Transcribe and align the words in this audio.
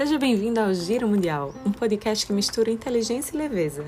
Seja 0.00 0.18
bem-vindo 0.18 0.58
ao 0.58 0.72
Giro 0.72 1.06
Mundial, 1.06 1.52
um 1.66 1.70
podcast 1.70 2.26
que 2.26 2.32
mistura 2.32 2.70
inteligência 2.70 3.34
e 3.34 3.38
leveza. 3.38 3.84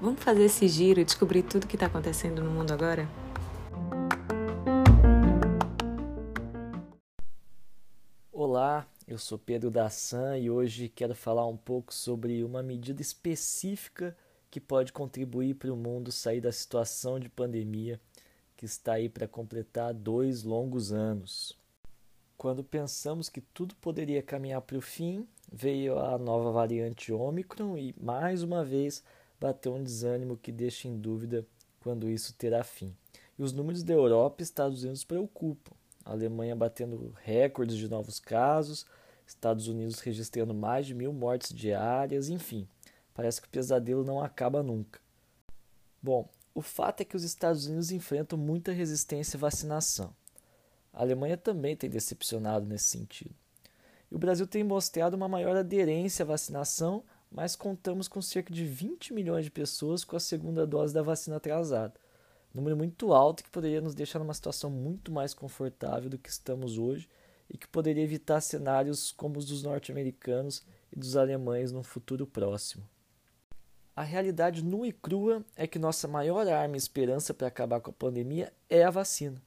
Vamos 0.00 0.20
fazer 0.20 0.46
esse 0.46 0.66
giro 0.66 0.98
e 0.98 1.04
descobrir 1.04 1.44
tudo 1.44 1.64
o 1.64 1.66
que 1.68 1.76
está 1.76 1.86
acontecendo 1.86 2.42
no 2.42 2.50
mundo 2.50 2.72
agora? 2.72 3.08
Olá, 8.32 8.84
eu 9.06 9.18
sou 9.18 9.38
Pedro 9.38 9.70
Dassan 9.70 10.36
e 10.36 10.50
hoje 10.50 10.88
quero 10.88 11.14
falar 11.14 11.46
um 11.46 11.56
pouco 11.56 11.94
sobre 11.94 12.42
uma 12.42 12.60
medida 12.60 13.00
específica 13.00 14.16
que 14.50 14.58
pode 14.58 14.92
contribuir 14.92 15.54
para 15.54 15.72
o 15.72 15.76
mundo 15.76 16.10
sair 16.10 16.40
da 16.40 16.50
situação 16.50 17.20
de 17.20 17.28
pandemia 17.28 18.00
que 18.62 18.66
está 18.66 18.92
aí 18.92 19.08
para 19.08 19.26
completar 19.26 19.92
dois 19.92 20.44
longos 20.44 20.92
anos. 20.92 21.58
Quando 22.38 22.62
pensamos 22.62 23.28
que 23.28 23.40
tudo 23.40 23.74
poderia 23.74 24.22
caminhar 24.22 24.60
para 24.60 24.78
o 24.78 24.80
fim, 24.80 25.26
veio 25.52 25.98
a 25.98 26.16
nova 26.16 26.52
variante 26.52 27.12
Ômicron 27.12 27.76
e, 27.76 27.92
mais 28.00 28.44
uma 28.44 28.64
vez, 28.64 29.02
bateu 29.40 29.74
um 29.74 29.82
desânimo 29.82 30.36
que 30.36 30.52
deixa 30.52 30.86
em 30.86 30.96
dúvida 30.96 31.44
quando 31.80 32.08
isso 32.08 32.34
terá 32.34 32.62
fim. 32.62 32.94
E 33.36 33.42
os 33.42 33.52
números 33.52 33.82
da 33.82 33.94
Europa 33.94 34.36
e 34.38 34.44
Estados 34.44 34.84
Unidos 34.84 35.02
preocupam. 35.02 35.74
A 36.04 36.12
Alemanha 36.12 36.54
batendo 36.54 37.12
recordes 37.20 37.76
de 37.76 37.88
novos 37.88 38.20
casos, 38.20 38.86
Estados 39.26 39.66
Unidos 39.66 39.98
registrando 39.98 40.54
mais 40.54 40.86
de 40.86 40.94
mil 40.94 41.12
mortes 41.12 41.52
diárias, 41.52 42.28
enfim, 42.28 42.68
parece 43.12 43.42
que 43.42 43.48
o 43.48 43.50
pesadelo 43.50 44.04
não 44.04 44.22
acaba 44.22 44.62
nunca. 44.62 45.00
Bom, 46.00 46.28
o 46.54 46.60
fato 46.60 47.00
é 47.00 47.04
que 47.04 47.16
os 47.16 47.24
Estados 47.24 47.66
Unidos 47.66 47.90
enfrentam 47.90 48.38
muita 48.38 48.72
resistência 48.72 49.36
à 49.36 49.40
vacinação. 49.40 50.14
A 50.92 51.00
Alemanha 51.00 51.36
também 51.36 51.74
tem 51.74 51.88
decepcionado 51.88 52.66
nesse 52.66 52.88
sentido. 52.88 53.34
E 54.10 54.14
o 54.14 54.18
Brasil 54.18 54.46
tem 54.46 54.62
mostrado 54.62 55.16
uma 55.16 55.28
maior 55.28 55.56
aderência 55.56 56.22
à 56.22 56.26
vacinação, 56.26 57.02
mas 57.30 57.56
contamos 57.56 58.08
com 58.08 58.20
cerca 58.20 58.52
de 58.52 58.64
20 58.64 59.14
milhões 59.14 59.46
de 59.46 59.50
pessoas 59.50 60.04
com 60.04 60.14
a 60.14 60.20
segunda 60.20 60.66
dose 60.66 60.92
da 60.92 61.02
vacina 61.02 61.36
atrasada. 61.36 61.94
Número 62.52 62.76
muito 62.76 63.14
alto 63.14 63.42
que 63.42 63.48
poderia 63.48 63.80
nos 63.80 63.94
deixar 63.94 64.18
numa 64.18 64.34
situação 64.34 64.68
muito 64.68 65.10
mais 65.10 65.32
confortável 65.32 66.10
do 66.10 66.18
que 66.18 66.28
estamos 66.28 66.76
hoje 66.76 67.08
e 67.48 67.56
que 67.56 67.66
poderia 67.66 68.04
evitar 68.04 68.42
cenários 68.42 69.10
como 69.12 69.38
os 69.38 69.46
dos 69.46 69.62
norte-americanos 69.62 70.62
e 70.94 70.98
dos 70.98 71.16
alemães 71.16 71.72
no 71.72 71.82
futuro 71.82 72.26
próximo. 72.26 72.86
A 73.94 74.02
realidade 74.02 74.64
nua 74.64 74.88
e 74.88 74.92
crua 74.92 75.44
é 75.54 75.66
que 75.66 75.78
nossa 75.78 76.08
maior 76.08 76.48
arma 76.48 76.76
e 76.76 76.78
esperança 76.78 77.34
para 77.34 77.48
acabar 77.48 77.78
com 77.80 77.90
a 77.90 77.94
pandemia 77.94 78.50
é 78.68 78.82
a 78.82 78.90
vacina. 78.90 79.40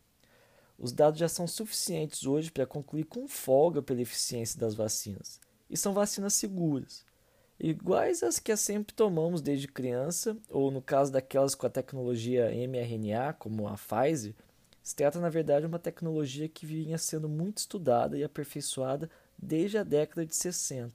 Os 0.78 0.92
dados 0.92 1.20
já 1.20 1.28
são 1.28 1.48
suficientes 1.48 2.28
hoje 2.28 2.52
para 2.52 2.66
concluir 2.68 3.06
com 3.06 3.28
folga 3.28 3.82
pela 3.82 4.02
eficiência 4.02 4.60
das 4.60 4.76
vacinas. 4.76 5.40
E 5.68 5.76
são 5.76 5.94
vacinas 5.94 6.36
seguras, 6.36 7.04
iguais 7.60 8.22
às 8.22 8.38
que 8.38 8.56
sempre 8.56 8.94
tomamos 8.94 9.42
desde 9.42 9.68
criança, 9.68 10.38
ou 10.48 10.70
no 10.70 10.82
caso 10.82 11.12
daquelas 11.12 11.56
com 11.56 11.66
a 11.66 11.70
tecnologia 11.70 12.52
mRNA, 12.68 13.34
como 13.34 13.68
a 13.68 13.76
Pfizer, 13.76 14.36
se 14.84 14.96
trata 14.96 15.20
na 15.20 15.30
verdade 15.30 15.62
de 15.62 15.68
uma 15.68 15.80
tecnologia 15.80 16.48
que 16.48 16.68
vinha 16.68 17.00
sendo 17.00 17.28
muito 17.28 17.58
estudada 17.58 18.16
e 18.16 18.24
aperfeiçoada 18.24 19.10
desde 19.36 19.80
a 19.80 19.84
década 19.84 20.24
de 20.24 20.36
60. 20.36 20.94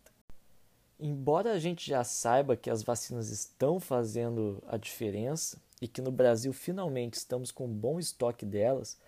Embora 1.03 1.53
a 1.53 1.59
gente 1.59 1.89
já 1.89 2.05
saiba 2.05 2.55
que 2.55 2.69
as 2.69 2.83
vacinas 2.83 3.31
estão 3.31 3.81
fazendo 3.81 4.63
a 4.67 4.77
diferença 4.77 5.57
e 5.81 5.89
que 5.89 6.03
no 6.03 6.13
Brasil 6.13 6.53
finalmente 6.53 7.15
estamos 7.15 7.51
com 7.51 7.65
um 7.65 7.73
bom 7.73 7.99
estoque 7.99 8.45
delas, 8.45 8.99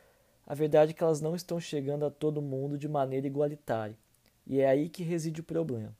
a 0.46 0.54
verdade 0.54 0.92
é 0.92 0.94
que 0.94 1.02
elas 1.02 1.20
não 1.20 1.36
estão 1.36 1.60
chegando 1.60 2.06
a 2.06 2.10
todo 2.10 2.40
mundo 2.40 2.78
de 2.78 2.88
maneira 2.88 3.26
igualitária, 3.26 3.94
e 4.46 4.58
é 4.58 4.66
aí 4.66 4.88
que 4.88 5.02
reside 5.02 5.42
o 5.42 5.44
problema. 5.44 5.94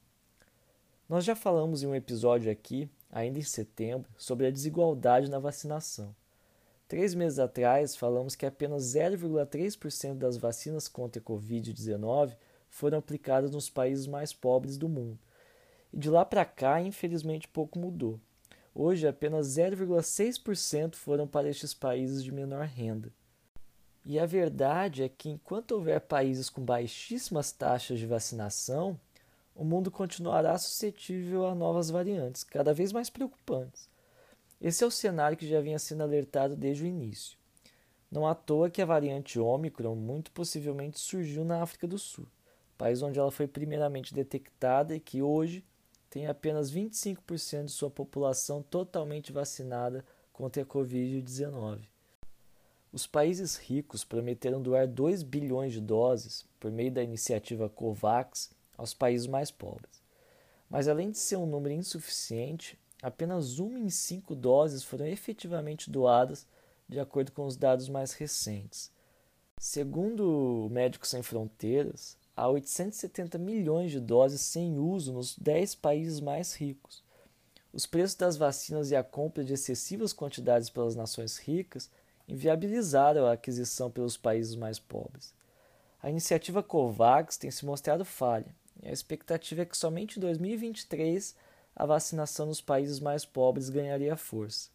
Nós 1.07 1.27
já 1.27 1.37
falamos 1.37 1.83
em 1.83 1.87
um 1.87 1.95
episódio 1.95 2.51
aqui, 2.51 2.89
ainda 3.11 3.39
em 3.39 3.43
setembro, 3.43 4.11
sobre 4.17 4.47
a 4.47 4.51
desigualdade 4.51 5.31
na 5.31 5.39
vacinação. 5.39 6.17
Três 6.89 7.15
meses 7.15 7.39
atrás, 7.39 7.95
falamos 7.95 8.35
que 8.35 8.47
apenas 8.47 8.83
0,3% 8.95 10.15
das 10.15 10.39
vacinas 10.39 10.89
contra 10.89 11.21
a 11.21 11.25
Covid-19 11.25 12.35
foram 12.71 12.97
aplicadas 12.97 13.51
nos 13.51 13.69
países 13.69 14.07
mais 14.07 14.33
pobres 14.33 14.79
do 14.79 14.89
mundo. 14.89 15.19
De 15.93 16.09
lá 16.09 16.25
para 16.25 16.45
cá, 16.45 16.81
infelizmente, 16.81 17.47
pouco 17.47 17.79
mudou. 17.79 18.19
Hoje, 18.75 19.07
apenas 19.07 19.49
0,6% 19.49 20.95
foram 20.95 21.27
para 21.27 21.51
estes 21.51 21.75
países 21.75 22.25
de 22.25 22.33
menor 22.33 22.67
renda. 22.67 23.13
E 24.05 24.19
a 24.19 24.25
verdade 24.25 25.03
é 25.03 25.09
que 25.09 25.29
enquanto 25.29 25.73
houver 25.73 26.01
países 26.01 26.49
com 26.49 26.65
baixíssimas 26.65 27.53
taxas 27.53 27.99
de 27.99 28.07
vacinação, 28.07 28.99
o 29.55 29.65
mundo 29.65 29.91
continuará 29.91 30.57
suscetível 30.57 31.47
a 31.47 31.55
novas 31.55 31.91
variantes, 31.91 32.43
cada 32.43 32.73
vez 32.73 32.91
mais 32.91 33.11
preocupantes. 33.11 33.89
Esse 34.61 34.83
é 34.83 34.87
o 34.87 34.91
cenário 34.91 35.37
que 35.37 35.47
já 35.47 35.61
vinha 35.61 35.79
sendo 35.79 36.03
alertado 36.03 36.57
desde 36.57 36.85
o 36.85 36.87
início. 36.87 37.37
Não 38.11 38.27
à 38.27 38.35
toa 38.35 38.71
que 38.71 38.81
a 38.81 38.87
variante 38.87 39.39
Ômicron 39.39 39.95
muito 39.95 40.31
possivelmente 40.33 40.99
surgiu 40.99 41.45
na 41.45 41.63
África 41.63 41.87
do 41.87 41.99
Sul, 41.99 42.27
país 42.79 43.03
onde 43.03 43.19
ela 43.19 43.31
foi 43.31 43.47
primeiramente 43.47 44.15
detectada 44.15 44.97
e 44.97 45.01
que 45.01 45.21
hoje 45.21 45.65
tem 46.13 46.27
apenas 46.27 46.71
25% 46.71 47.65
de 47.65 47.71
sua 47.71 47.91
população 47.91 48.63
totalmente 48.63 49.33
vacinada 49.33 50.05
contra 50.31 50.63
a 50.63 50.67
Covid-19. 50.67 51.89
Os 52.93 53.07
países 53.07 53.57
ricos 53.57 54.05
prometeram 54.05 54.61
doar 54.61 54.87
2 54.87 55.23
bilhões 55.23 55.73
de 55.73 55.81
doses 55.81 56.45
por 56.61 56.71
meio 56.71 56.93
da 56.93 57.03
iniciativa 57.03 57.67
COVAX 57.67 58.51
aos 58.77 58.93
países 58.93 59.27
mais 59.27 59.51
pobres. 59.51 60.03
Mas 60.69 60.87
além 60.87 61.11
de 61.11 61.17
ser 61.17 61.37
um 61.37 61.47
número 61.47 61.73
insuficiente, 61.73 62.79
apenas 63.01 63.59
uma 63.59 63.79
em 63.79 63.89
cinco 63.89 64.35
doses 64.35 64.85
foram 64.85 65.07
efetivamente 65.07 65.91
doadas, 65.91 66.47
de 66.87 67.01
acordo 67.01 67.33
com 67.33 67.47
os 67.47 67.57
dados 67.57 67.89
mais 67.89 68.13
recentes. 68.13 68.93
Segundo 69.59 70.67
o 70.67 70.69
Médicos 70.69 71.09
Sem 71.09 71.23
Fronteiras, 71.23 72.19
há 72.43 72.49
870 72.49 73.39
milhões 73.39 73.93
de 73.93 74.01
doses 74.01 74.41
sem 74.41 74.77
uso 74.77 75.13
nos 75.13 75.39
10 75.39 75.77
países 75.77 76.19
mais 76.19 76.55
ricos. 76.55 77.05
Os 77.73 77.87
preços 77.87 78.17
das 78.17 78.37
vacinas 78.37 78.91
e 78.91 78.97
a 78.97 79.05
compra 79.05 79.45
de 79.45 79.53
excessivas 79.53 80.13
quantidades 80.13 80.69
pelas 80.69 80.97
nações 80.97 81.39
ricas 81.39 81.89
inviabilizaram 82.27 83.27
a 83.27 83.35
aquisição 83.35 83.93
pelos 83.93 84.17
países 84.17 84.57
mais 84.57 84.81
pobres. 84.81 85.33
A 86.03 86.11
iniciativa 86.11 86.65
COVAX 86.65 87.37
tem 87.37 87.49
se 87.49 87.65
mostrado 87.65 88.05
falha, 88.05 88.53
e 88.83 88.89
a 88.89 88.93
expectativa 88.93 89.63
é 89.63 89.65
que 89.65 89.79
somente 89.79 90.19
em 90.19 90.21
2023 90.21 91.37
a 91.77 91.87
vacinação 91.87 92.47
nos 92.47 92.61
países 92.61 92.99
mais 92.99 93.25
pobres 93.25 93.71
ganharia 93.71 94.17
força. 94.17 94.69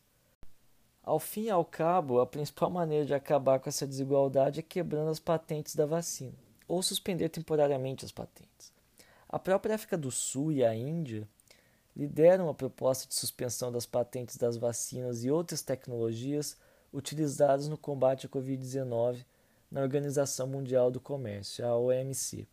Ao 1.04 1.20
fim 1.20 1.44
e 1.44 1.50
ao 1.50 1.66
cabo, 1.66 2.22
a 2.22 2.26
principal 2.26 2.70
maneira 2.70 3.06
de 3.06 3.14
acabar 3.14 3.60
com 3.60 3.68
essa 3.68 3.86
desigualdade 3.86 4.62
é 4.62 4.64
quebrando 4.64 5.10
as 5.10 5.20
patentes 5.20 5.76
da 5.76 5.86
vacina, 5.86 6.47
ou 6.68 6.84
suspender 6.84 7.30
temporariamente 7.30 8.04
as 8.04 8.12
patentes. 8.12 8.74
A 9.30 9.40
própria 9.40 9.76
África 9.76 9.98
do 9.98 10.12
Sul 10.12 10.52
e 10.52 10.64
a 10.64 10.74
Índia 10.74 11.28
lideram 11.96 12.50
a 12.50 12.54
proposta 12.54 13.08
de 13.08 13.16
suspensão 13.16 13.72
das 13.72 13.86
patentes 13.86 14.38
das 14.38 14.58
vacinas 14.58 15.24
e 15.24 15.32
outras 15.32 15.62
tecnologias 15.62 16.58
utilizados 16.94 17.68
no 17.68 17.78
combate 17.78 18.26
à 18.26 18.30
Covid-19 18.30 19.26
na 19.70 19.82
Organização 19.82 20.48
Mundial 20.48 20.90
do 20.90 21.00
Comércio, 21.00 21.66
a 21.66 21.76
OMC. 21.76 22.48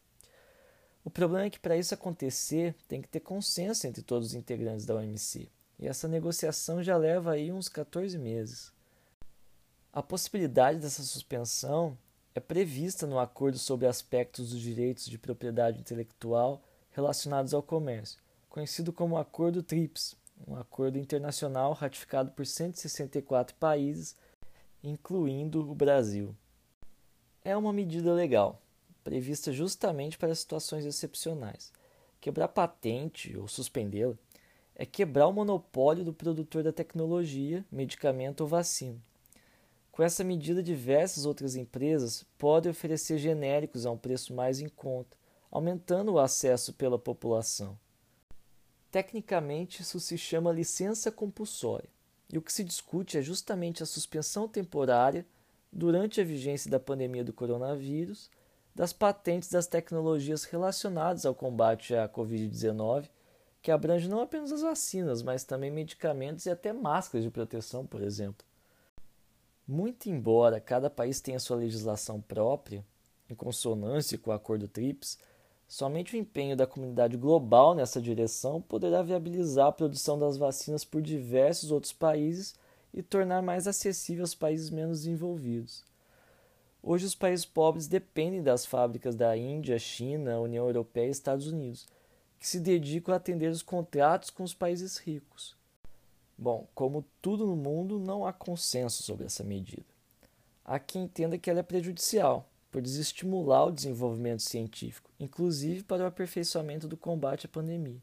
O 1.05 1.11
problema 1.11 1.47
é 1.47 1.51
que 1.51 1.61
para 1.61 1.77
isso 1.77 1.95
acontecer 1.95 2.75
tem 2.89 3.03
que 3.03 3.09
ter 3.09 3.21
consenso 3.21 3.87
entre 3.87 4.03
todos 4.03 4.29
os 4.29 4.35
integrantes 4.35 4.87
da 4.87 4.95
OMC, 4.95 5.49
e 5.79 5.87
essa 5.87 6.09
negociação 6.09 6.83
já 6.83 6.97
leva 6.97 7.33
aí 7.33 7.53
uns 7.53 7.69
14 7.69 8.17
meses. 8.19 8.73
A 9.93 10.03
possibilidade 10.03 10.79
dessa 10.81 11.03
suspensão 11.03 11.97
é 12.35 12.41
prevista 12.41 13.07
no 13.07 13.19
Acordo 13.21 13.59
sobre 13.59 13.87
Aspectos 13.87 14.51
dos 14.51 14.61
Direitos 14.61 15.07
de 15.07 15.17
Propriedade 15.17 15.79
Intelectual 15.79 16.61
relacionados 16.91 17.55
ao 17.55 17.63
comércio, 17.63 18.21
conhecido 18.49 18.93
como 18.93 19.17
Acordo 19.17 19.63
TRIPS, 19.63 20.17
um 20.49 20.57
acordo 20.57 20.99
internacional 20.99 21.73
ratificado 21.73 22.33
por 22.33 22.45
164 22.45 23.55
países 23.57 24.17
incluindo 24.83 25.61
o 25.71 25.75
Brasil. 25.75 26.35
É 27.45 27.57
uma 27.57 27.73
medida 27.73 28.13
legal, 28.13 28.61
prevista 29.05 29.53
justamente 29.53 30.19
para 30.19 30.35
situações 30.35 30.85
excepcionais. 30.85 31.73
Quebrar 32.21 32.49
patente 32.49 33.37
ou 33.37 33.47
suspendê-la 33.47 34.15
é 34.75 34.85
quebrar 34.85 35.29
o 35.29 35.33
monopólio 35.33 36.05
do 36.05 36.13
produtor 36.13 36.65
da 36.65 36.73
tecnologia, 36.73 37.65
medicamento 37.71 38.41
ou 38.41 38.49
vacina. 38.49 39.01
Com 39.95 40.03
essa 40.03 40.25
medida, 40.25 40.61
diversas 40.61 41.25
outras 41.25 41.55
empresas 41.55 42.27
podem 42.37 42.69
oferecer 42.69 43.17
genéricos 43.17 43.87
a 43.87 43.93
um 43.93 43.97
preço 43.97 44.35
mais 44.35 44.59
em 44.59 44.69
conta, 44.69 45.17
aumentando 45.53 46.15
o 46.15 46.19
acesso 46.19 46.73
pela 46.73 46.99
população. 46.99 47.79
Tecnicamente, 48.91 49.83
isso 49.83 50.01
se 50.01 50.19
chama 50.19 50.51
licença 50.51 51.13
compulsória. 51.13 51.89
E 52.29 52.37
o 52.37 52.43
que 52.43 52.53
se 52.53 52.65
discute 52.65 53.17
é 53.17 53.23
justamente 53.23 53.85
a 53.85 53.87
suspensão 53.87 54.49
temporária 54.49 55.25
durante 55.73 56.21
a 56.21 56.25
vigência 56.25 56.69
da 56.69 56.81
pandemia 56.81 57.23
do 57.23 57.33
coronavírus, 57.33 58.29
das 58.75 58.93
patentes 58.93 59.49
das 59.49 59.69
tecnologias 59.69 60.43
relacionadas 60.43 61.25
ao 61.25 61.37
combate 61.37 61.95
à 61.95 62.09
Covid-19, 62.09 63.09
que 63.63 63.71
abrange 63.71 64.09
não 64.09 64.21
apenas 64.21 64.51
as 64.51 64.63
vacinas, 64.63 65.23
mas 65.23 65.45
também 65.45 65.71
medicamentos 65.71 66.47
e 66.47 66.51
até 66.51 66.73
máscaras 66.73 67.23
de 67.23 67.31
proteção, 67.31 67.87
por 67.87 68.03
exemplo. 68.03 68.45
Muito 69.67 70.11
embora 70.11 70.61
cada 70.61 70.91
país 70.91 71.23
tenha 71.23 71.41
sua 71.41 71.57
legislação 71.57 72.21
própria, 72.21 72.85
em 73.31 73.35
consonância 73.35 74.19
com 74.19 74.31
o 74.31 74.35
Acordo 74.35 74.69
TRIPS, 74.69 75.19
somente 75.67 76.15
o 76.15 76.19
empenho 76.19 76.55
da 76.55 76.67
comunidade 76.67 77.17
global 77.17 77.75
nessa 77.75 78.01
direção 78.01 78.61
poderá 78.61 79.03
viabilizar 79.03 79.69
a 79.69 79.73
produção 79.73 80.19
das 80.19 80.37
vacinas 80.37 80.85
por 80.85 81.01
diversos 81.01 81.71
outros 81.71 81.95
países 81.95 82.55
e 82.93 83.03
tornar 83.03 83.41
mais 83.41 83.67
acessível 83.67 84.23
aos 84.23 84.35
países 84.35 84.69
menos 84.69 84.99
desenvolvidos. 84.99 85.83
Hoje, 86.83 87.07
os 87.07 87.15
países 87.15 87.47
pobres 87.47 87.87
dependem 87.87 88.43
das 88.43 88.67
fábricas 88.67 89.17
da 89.17 89.35
Índia, 89.35 89.79
China, 89.79 90.41
União 90.41 90.67
Europeia 90.67 91.07
e 91.07 91.11
Estados 91.11 91.47
Unidos, 91.47 91.87
que 92.39 92.47
se 92.47 92.61
dedicam 92.61 93.15
a 93.15 93.17
atender 93.17 93.51
os 93.51 93.63
contratos 93.63 94.29
com 94.29 94.43
os 94.43 94.53
países 94.53 94.99
ricos. 94.99 95.57
Bom, 96.37 96.67
como 96.75 97.05
tudo 97.23 97.47
no 97.47 97.57
mundo, 97.57 97.99
não 97.99 98.27
há 98.27 98.33
consenso 98.33 99.03
sobre 99.03 99.27
essa 99.27 99.45
medida. 99.45 99.87
Há 100.65 100.79
quem 100.79 101.05
entenda 101.05 101.39
que 101.39 101.49
ela 101.49 101.61
é 101.61 101.63
prejudicial, 101.63 102.49
por 102.75 102.83
desestimular 102.83 103.67
o 103.69 103.73
desenvolvimento 103.73 104.43
científico, 104.43 105.09
inclusive 105.21 105.85
para 105.85 106.03
o 106.03 106.07
aperfeiçoamento 106.07 106.89
do 106.89 106.97
combate 106.97 107.47
à 107.47 107.49
pandemia, 107.49 108.03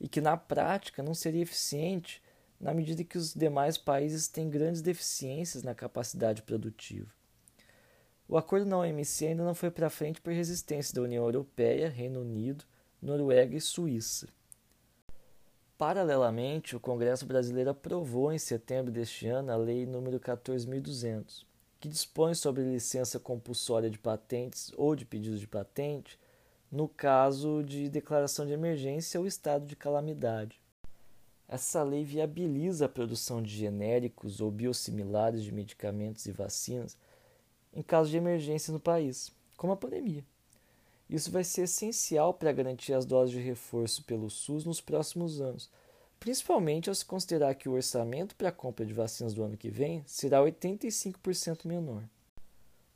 e 0.00 0.08
que 0.08 0.20
na 0.20 0.36
prática 0.36 1.02
não 1.02 1.14
seria 1.14 1.42
eficiente 1.42 2.22
na 2.60 2.72
medida 2.72 3.02
que 3.02 3.18
os 3.18 3.34
demais 3.34 3.76
países 3.76 4.28
têm 4.28 4.48
grandes 4.48 4.80
deficiências 4.80 5.64
na 5.64 5.74
capacidade 5.74 6.42
produtiva. 6.42 7.10
O 8.28 8.38
acordo 8.38 8.64
na 8.64 8.78
OMC 8.78 9.26
ainda 9.26 9.44
não 9.44 9.54
foi 9.54 9.70
para 9.70 9.90
frente 9.90 10.20
por 10.20 10.32
resistência 10.32 10.94
da 10.94 11.02
União 11.02 11.24
Europeia, 11.24 11.88
Reino 11.88 12.20
Unido, 12.20 12.64
Noruega 13.02 13.56
e 13.56 13.60
Suíça. 13.60 14.28
Paralelamente, 15.76 16.76
o 16.76 16.80
Congresso 16.80 17.26
brasileiro 17.26 17.70
aprovou 17.70 18.32
em 18.32 18.38
setembro 18.38 18.92
deste 18.92 19.26
ano 19.26 19.50
a 19.50 19.56
Lei 19.56 19.84
nº 19.84 20.20
14.200, 20.20 21.44
que 21.80 21.88
dispõe 21.88 22.32
sobre 22.34 22.62
licença 22.62 23.18
compulsória 23.18 23.90
de 23.90 23.98
patentes 23.98 24.72
ou 24.76 24.94
de 24.94 25.04
pedidos 25.04 25.40
de 25.40 25.48
patente 25.48 26.18
no 26.70 26.88
caso 26.88 27.62
de 27.62 27.88
declaração 27.88 28.46
de 28.46 28.52
emergência 28.52 29.18
ou 29.18 29.26
estado 29.26 29.66
de 29.66 29.76
calamidade. 29.76 30.60
Essa 31.48 31.82
lei 31.82 32.04
viabiliza 32.04 32.86
a 32.86 32.88
produção 32.88 33.42
de 33.42 33.50
genéricos 33.50 34.40
ou 34.40 34.50
biosimilares 34.50 35.42
de 35.42 35.52
medicamentos 35.52 36.26
e 36.26 36.32
vacinas 36.32 36.96
em 37.72 37.82
caso 37.82 38.10
de 38.10 38.16
emergência 38.16 38.72
no 38.72 38.80
país, 38.80 39.32
como 39.56 39.72
a 39.72 39.76
pandemia. 39.76 40.24
Isso 41.08 41.30
vai 41.30 41.44
ser 41.44 41.62
essencial 41.62 42.32
para 42.32 42.52
garantir 42.52 42.94
as 42.94 43.04
doses 43.04 43.34
de 43.34 43.40
reforço 43.40 44.02
pelo 44.04 44.30
SUS 44.30 44.64
nos 44.64 44.80
próximos 44.80 45.40
anos, 45.40 45.70
principalmente 46.18 46.88
ao 46.88 46.94
se 46.94 47.04
considerar 47.04 47.54
que 47.54 47.68
o 47.68 47.72
orçamento 47.72 48.34
para 48.34 48.48
a 48.48 48.52
compra 48.52 48.86
de 48.86 48.94
vacinas 48.94 49.34
do 49.34 49.42
ano 49.42 49.56
que 49.56 49.68
vem 49.68 50.02
será 50.06 50.40
85% 50.40 51.66
menor. 51.66 52.02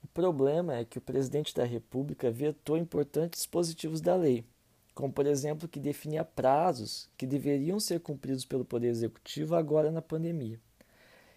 O 0.02 0.06
problema 0.08 0.76
é 0.76 0.84
que 0.84 0.98
o 0.98 1.02
presidente 1.02 1.54
da 1.54 1.64
República 1.64 2.30
vetou 2.30 2.78
importantes 2.78 3.40
dispositivos 3.40 4.00
da 4.00 4.16
lei, 4.16 4.44
como 4.94 5.12
por 5.12 5.26
exemplo 5.26 5.68
que 5.68 5.78
definia 5.78 6.24
prazos 6.24 7.08
que 7.16 7.26
deveriam 7.26 7.78
ser 7.78 8.00
cumpridos 8.00 8.44
pelo 8.44 8.64
Poder 8.64 8.88
Executivo 8.88 9.54
agora 9.54 9.90
na 9.90 10.00
pandemia. 10.00 10.58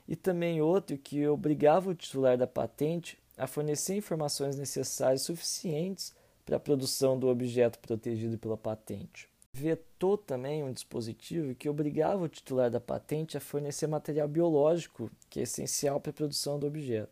E 0.08 0.16
também 0.16 0.62
outro 0.62 0.98
que 0.98 1.28
obrigava 1.28 1.90
o 1.90 1.96
titular 1.96 2.38
da 2.38 2.48
patente 2.48 3.20
a 3.38 3.46
fornecer 3.46 3.96
informações 3.96 4.56
necessárias 4.56 5.24
suficientes 5.24 6.14
para 6.46 6.58
a 6.58 6.60
produção 6.60 7.18
do 7.18 7.28
objeto 7.28 7.80
protegido 7.80 8.38
pela 8.38 8.58
patente. 8.58 9.30
Vetou 9.54 10.18
também 10.18 10.64
um 10.64 10.72
dispositivo 10.72 11.54
que 11.56 11.70
obrigava 11.70 12.24
o 12.24 12.30
titular 12.30 12.72
da 12.72 12.80
patente 12.80 13.38
a 13.38 13.42
fornecer 13.42 13.88
material 13.88 14.28
biológico, 14.28 15.12
que 15.30 15.40
é 15.40 15.44
essencial 15.44 16.00
para 16.00 16.12
a 16.12 16.14
produção 16.14 16.58
do 16.58 16.68
objeto. 16.68 17.12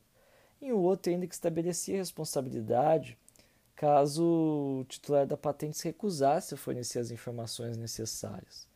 E 0.61 0.71
um 0.71 0.77
outro 0.77 1.11
ainda 1.11 1.27
que 1.27 1.33
estabelecia 1.33 1.97
responsabilidade 1.97 3.17
caso 3.75 4.23
o 4.81 4.85
titular 4.89 5.25
da 5.25 5.37
patente 5.37 5.77
se 5.77 5.87
recusasse 5.87 6.53
a 6.53 6.57
fornecer 6.57 6.99
as 6.99 7.11
informações 7.11 7.77
necessárias. 7.77 8.67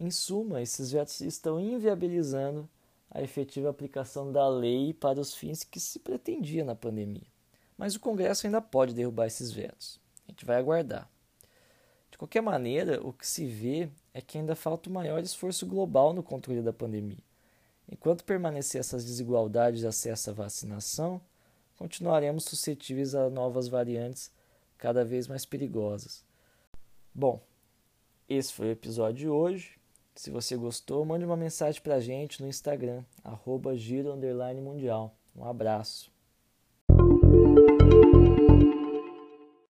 Em 0.00 0.10
suma, 0.10 0.60
esses 0.60 0.90
vetos 0.90 1.20
estão 1.20 1.60
inviabilizando 1.60 2.68
a 3.08 3.22
efetiva 3.22 3.70
aplicação 3.70 4.32
da 4.32 4.48
lei 4.48 4.92
para 4.92 5.20
os 5.20 5.32
fins 5.32 5.62
que 5.62 5.78
se 5.78 6.00
pretendia 6.00 6.64
na 6.64 6.74
pandemia. 6.74 7.31
Mas 7.76 7.94
o 7.94 8.00
Congresso 8.00 8.46
ainda 8.46 8.60
pode 8.60 8.94
derrubar 8.94 9.26
esses 9.26 9.50
vetos. 9.50 10.00
A 10.26 10.32
gente 10.32 10.44
vai 10.44 10.56
aguardar. 10.56 11.10
De 12.10 12.18
qualquer 12.18 12.42
maneira, 12.42 13.00
o 13.06 13.12
que 13.12 13.26
se 13.26 13.46
vê 13.46 13.88
é 14.12 14.20
que 14.20 14.38
ainda 14.38 14.54
falta 14.54 14.90
um 14.90 14.92
maior 14.92 15.22
esforço 15.22 15.66
global 15.66 16.12
no 16.12 16.22
controle 16.22 16.62
da 16.62 16.72
pandemia. 16.72 17.24
Enquanto 17.90 18.24
permanecer 18.24 18.80
essas 18.80 19.04
desigualdades 19.04 19.80
de 19.80 19.86
acesso 19.86 20.30
à 20.30 20.32
vacinação, 20.32 21.20
continuaremos 21.76 22.44
suscetíveis 22.44 23.14
a 23.14 23.28
novas 23.28 23.68
variantes 23.68 24.30
cada 24.78 25.04
vez 25.04 25.26
mais 25.26 25.44
perigosas. 25.44 26.24
Bom, 27.14 27.42
esse 28.28 28.52
foi 28.52 28.68
o 28.68 28.72
episódio 28.72 29.18
de 29.18 29.28
hoje. 29.28 29.78
Se 30.14 30.30
você 30.30 30.56
gostou, 30.56 31.04
mande 31.04 31.24
uma 31.24 31.36
mensagem 31.36 31.80
para 31.80 31.96
a 31.96 32.00
gente 32.00 32.42
no 32.42 32.48
Instagram, 32.48 33.02
arroba 33.24 33.76
giro 33.76 34.14
mundial. 34.60 35.14
Um 35.34 35.44
abraço. 35.44 36.11